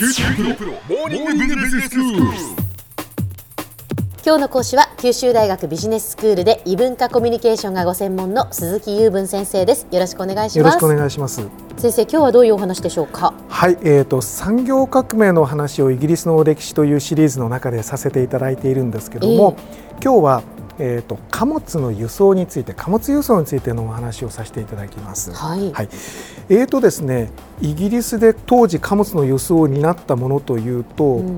[0.00, 2.22] 九州大学モーニングビジネススクール。
[4.24, 11.46] 今日の講師は九州大学ビジネススクールで異文化コミュニケーションがご専門の鈴木雄文先生ですよろしくお願いしますよろしくお願いします。
[11.76, 13.34] 先生今日はどういうお話でしょうか？
[13.50, 19.54] はい、えーと産業革命の話をイギリスの歴史というシリーズの中でさせていただいているんですけども、
[20.02, 20.42] 今日は
[20.78, 25.30] えーと貨物の輸送について貨物輸送についてのお話をさせていただきます。
[25.30, 25.90] はいはい、
[26.50, 27.30] えーとですね
[27.62, 31.36] イギリスで当時貨物の輸送を担ったものというと、うん。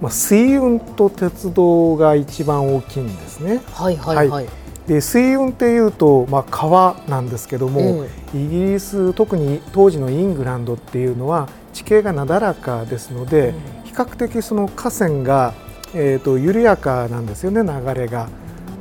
[0.00, 3.60] まあ水運と鉄道が一番大きいんですね。
[3.72, 4.46] はいはいはい、
[4.86, 15.54] で水運っていうと、まあ、川なんですけども、イギリス特に当時のイングランドっていうのは地形がなだらかですので、比較的その河川が、
[15.94, 18.28] えー、と緩やかなんですよね流れが。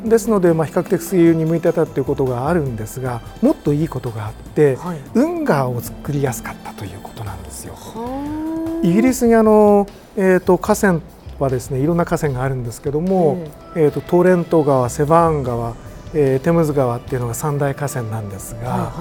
[0.06, 5.00] ですので、まあ、比較的水運に向いてたっていうことがあるんですがもっといいことがあって、はい。
[5.14, 7.74] 運河を作りやすかったということなんですよ。
[7.76, 11.02] はイギリスにあの、えー、と河川
[11.40, 13.38] はですねいろんな河川があるんですけども、
[13.76, 15.76] えー、とトーレント川セバーン川、
[16.14, 18.94] えーテムズ川っていうのが三大河川なんですが、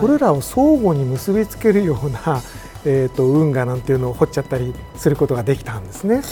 [0.00, 2.40] これらを相互に結びつけるような、
[2.84, 6.22] えー、と運河なんていうのを掘っちゃったりすることができたんですね。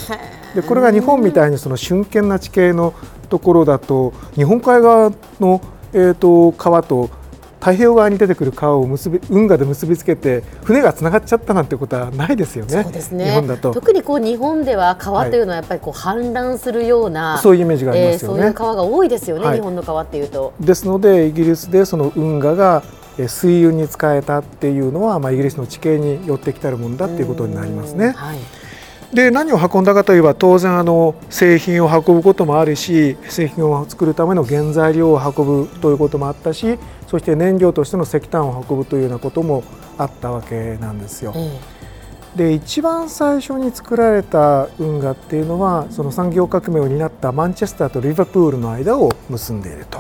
[0.54, 2.94] でこれが日本みたいにその瞬間な地形の
[3.28, 5.60] ところだと日本海側の、
[5.92, 7.10] えー、と川と
[7.58, 12.82] 太平洋側に出てくる川を結び運河で結びつけて船がつながっちゃったなんてことはないですよね。
[12.84, 18.38] そうですね日本だと特にこう日本では川というのはやっぱりこう氾濫するような、そういうイメージがありますよね。
[18.38, 20.52] えーそういう川が多いですよね、はい日本の川っていうと。
[20.60, 28.10] ですのでイギリスでその運河がえー水運に使えたっていうのは、まあ、イギリスの地形によってきたるものだっていうことになりますね。
[28.10, 28.38] はい
[29.12, 39.62] で何を運んだかといえば当然あの製品を運ぶこともあるし製品を作るための原材料を運ぶということもあったしそして燃料としての石炭を運ぶというようなことも
[39.96, 41.32] あったわけなんですよ。
[41.36, 41.76] え
[42.36, 49.98] で一番最初に作られた運河っていうのはその産業革命を担ったマンチェスターとリバプールの間を結んでいると。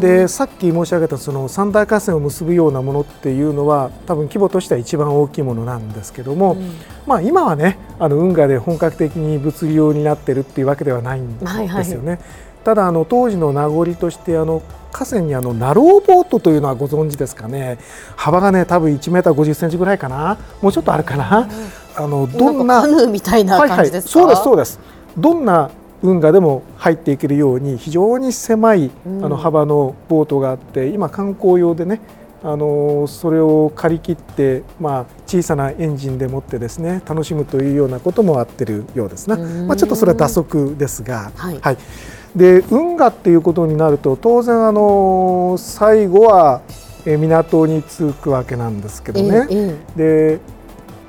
[0.00, 6.72] でさっき申し上げたその三大河川を結ぶようなものっていうのは多分規模としては一番大きいものなんですけども、うん。
[7.06, 12.18] まあ、今はねあの運河で本格的に物流になってるっていうわけではないんはいはいですよね。
[12.64, 17.78] ただあの当時の名残としてあの河川にあのナローボートというのはご存知ですかね。
[18.16, 20.38] 幅がね多分1メーター50センチぐらいかな。
[20.62, 21.48] もうちょっとあるかな、
[21.96, 24.94] あのどんなカヌーみたいな感じですか、はいはい、そうですそうです。
[25.18, 25.70] どんな
[26.04, 29.24] 運河でも入っていけるように非常に狭いうん。
[29.24, 32.00] あの幅のボートがあって今観光用でね
[32.42, 39.66] あのそれを借り切って、まあ、小さなエンジンでもってですね楽しむというようなこともあってるようですな、うん。
[39.66, 41.78] まあ、ちょっとそれは打足ですが、はい。
[42.36, 46.60] で運河っていうことになると当然あの最後は
[47.06, 49.46] え港に着くわけなんですけどね。
[49.50, 50.34] ええ。
[50.36, 50.40] で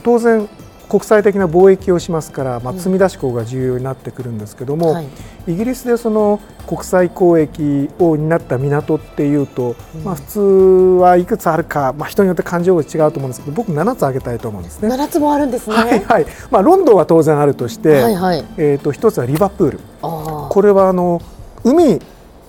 [0.04, 0.48] 当然
[0.96, 5.08] 国際的な貿易をしますから、まあ、うん積み出し港が重要になってくるんですけども、はい
[5.48, 14.90] イギリスでその国際交易を担った港っていうと、うんまあ、普通はいくつあるか、まあ、人によって感情が違うと思うんですけど僕7つ挙げたいと思うんですね。
[14.90, 15.76] 七つもあるんですね。
[15.76, 18.46] はいはいまあ、ロンドンは当然あるとして、はいはい。
[18.58, 19.80] えー、と一つはリバプール。
[20.02, 21.22] これはあの
[21.64, 22.00] 海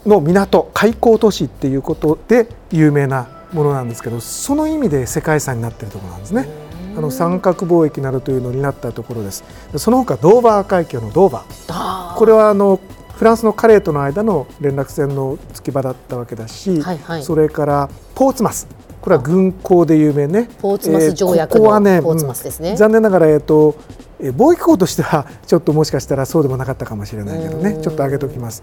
[0.06, 6.65] の港開港都市っていうことで有名なものなんですけどその意味で世界遺産になっているところなんですね。
[6.96, 9.44] あの三角貿易などというのになったところです。
[9.72, 12.16] でその他ドーバー海峡のドーバー。
[12.16, 12.80] これはあの
[13.14, 17.22] フランスのカレーとの間の連絡船の突き場だったわけだし、はいはい。
[17.22, 18.66] それからポーツマス。
[19.00, 20.48] これは軍港で有名ね。
[20.60, 22.70] ポーツマス条約えーここはねのポーツマスですね。
[22.70, 22.76] うん。
[22.76, 23.76] 残念ながら、えーと
[24.20, 27.62] えー貿易港としてはちょっともしかしたらそうでもなかったかもしれないけどうん。
[27.62, 28.62] ねちょっと上げておきます。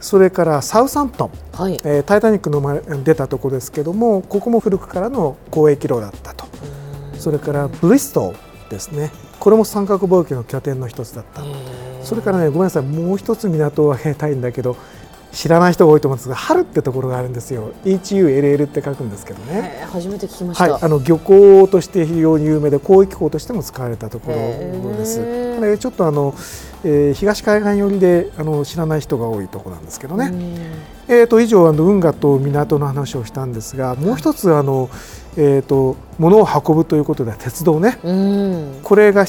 [0.00, 1.80] それからサウサンプトン、はい。
[1.84, 6.46] えータイタニックの前出たところですけどもここも古くからの交易路だったと
[7.20, 9.12] それからブリストルですね。
[9.38, 11.42] これも三角貿易の拠点の一つだった。
[12.02, 12.82] それからねごめんなさい。
[12.82, 14.76] もう一つ港を挙げたいんだけど
[15.32, 20.72] 知らない人が多いと思うんですが春ってところがあるんですよ HULL って書くんですけどね、えー初めて聞きました。
[20.72, 25.20] はい、あの漁港として非常に有名で交易港としても使われたところです。
[25.20, 26.32] へーこれちょっとあの、
[26.84, 30.32] えー東海岸寄りであの知らない人が多いところなんですけどね。
[31.08, 34.88] えー、と以上あの運河と港の話をしたんですがもう一つあの、
[35.36, 37.98] えー、と物を運ぶということでは鉄道ね。
[38.84, 39.26] これが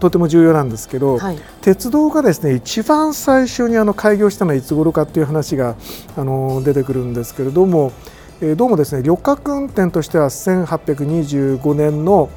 [0.00, 1.38] とても重要なんですけど、はい。
[1.62, 5.76] 鉄道がですね一番最初にあの開業したのはいつ頃かっていう話が
[6.16, 7.92] あの出てくるんですけれども、
[8.40, 12.28] えーどうもですね旅客運転としては1825年の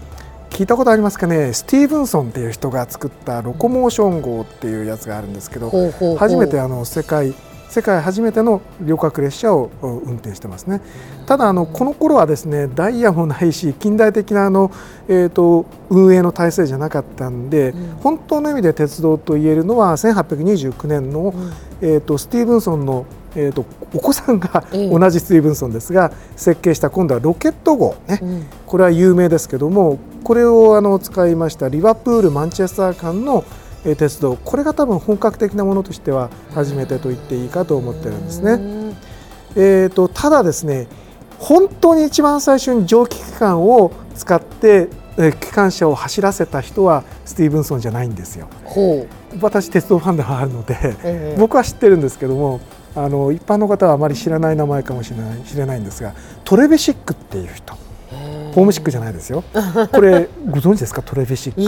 [0.50, 5.72] 聞いたことありますかねスティーブンソンっていう人が作ったロコモーション号っていうやつがあるんですけど
[6.18, 7.34] 初めてあの世界
[7.70, 10.82] 世界初めての旅客列車を運転してますね。
[11.28, 14.72] ただあのこの頃はですねダイヤもないし近代的なあの、
[15.08, 23.06] えーと、運営の体制じゃなかったんで、うん、本当の意味で鉄道と言えるのは1829年の、うん、えーと、スティーブンソンの
[23.36, 23.64] えーと、
[23.94, 33.46] お子さんが同じスティーブンソンですが、設計した今度はロケット号ね、うん、これは有名ですけどもこれをあの使いましたリバプールマンチェスター間の
[33.84, 38.60] 鉄道これが多分本格的なものとしては初めてと言っていいかと思ってるんですね。
[39.56, 40.88] えーと、ただですね
[41.40, 44.90] 本当に一番最初に蒸気機関を使って
[45.40, 48.48] 機関車を走らせた人はスティーブンソンじゃないんですよ。
[49.42, 52.60] 私鉄道ファンではあるので、えー、僕は知ってるんですけども
[52.96, 57.76] あの一般の方はあまり知らない名前かもしれない知れないんですがトレベシックっていう人。
[58.54, 59.44] ホームシックじゃないですよ。
[59.92, 61.04] これご存知ですか？
[61.04, 61.62] トレベシック。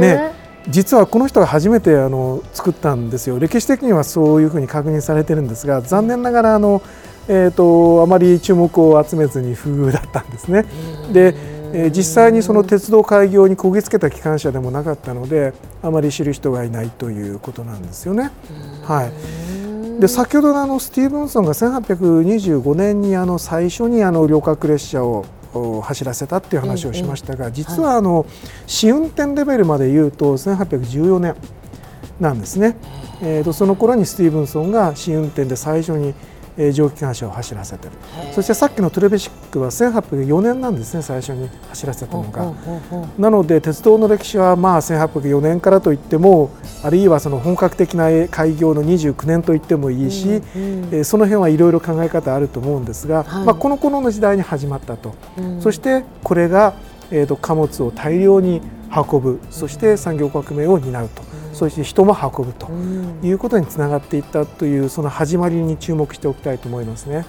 [0.00, 0.32] ね
[0.68, 6.82] 実はこの人が初めてあの作ったんですよ歴史的にはそういうふうに確認されてるんですが残念ながらあの、
[7.28, 10.64] えーと、あまり注目を集めずに不遇だったんですね。
[11.12, 11.34] で、
[11.74, 18.30] えー、実際にその鉄道開業にこぎつけた機関車でもなかったのであまり知る人がいないということなんですよね。
[18.84, 25.24] はい、で先ほどのあのスティーブンソンが1825年にあの最初にあの旅客列車を
[25.82, 28.26] 走らせたっていう話をしましたが、実はあの
[28.66, 31.36] 試運転レベルまで言うと1814年
[32.20, 32.76] なんですね。
[33.22, 36.14] えー、とその頃にスティーブンソンが試運転で最初に
[36.72, 37.92] 蒸気機関車を走らせてる。
[38.32, 42.52] そしてさっきのトレベシックは1804年なんですね最初に走らせたのが。
[43.18, 46.50] なので鉄道の歴史はまあ1804年からといっても
[46.82, 56.74] あるいはその本格的な開業の29年といってもいいし、うんうん、その辺はいろいろ考え方あると思うんですが、はい、まあ、この頃の時代に始まったと、うん、そしてこれが、
[57.10, 58.60] えー、と貨物を大量に
[58.94, 61.31] 運ぶそして産業革命を担うと。
[61.52, 62.70] そして人も運ぶと
[63.22, 67.24] いうことにつながっていったというその始まりに注目しておきたいと思いますね。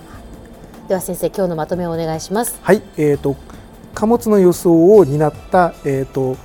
[0.88, 2.60] では先生今日のまとめをお願いします。
[2.62, 3.36] はい、えっ、ー、と
[3.94, 6.38] 貨物の輸送を担ったえっ、ー、と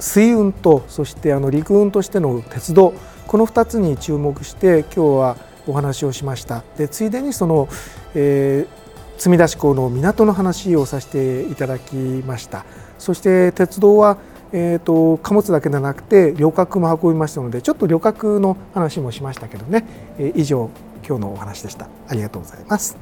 [0.00, 2.94] 水運とそしてあの陸運としての鉄道
[3.26, 5.36] この2つに注目して今日は
[5.66, 6.62] お話をしました。
[6.76, 7.68] でついでにその、
[8.14, 12.64] えー、積み出し港の港の話をさせていただきました。
[12.98, 14.18] そして鉄道は
[14.52, 19.84] えーと、貨物だけではなくて旅客も運びましたのでちょっと旅客の話もしましたけどね、
[20.18, 20.70] えー、以上
[21.06, 21.88] 今日のお話でした。
[22.08, 22.96] ありがとうございます。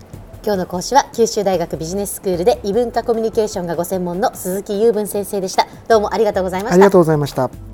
[0.45, 5.67] 今日の講師は九州大学ビジネススクールで異文化コミュニケーションがご専門の鈴木雄文先生でした。
[5.89, 6.75] どうもありがとうございました。
[6.75, 7.74] ありがとうございました